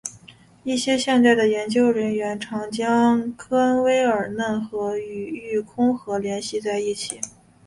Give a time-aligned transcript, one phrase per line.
[0.63, 7.21] 一些现代的研究人员常将科恩威尔嫩河与育空河联系在一起。